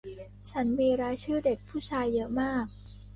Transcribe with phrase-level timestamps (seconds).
[0.51, 2.65] ฉันมีรายชื่อเด็กผู้ชายเยอะมาก